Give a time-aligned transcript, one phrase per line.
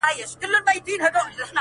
[0.03, 1.43] او پای يې خلاص پاتې کيږي تل،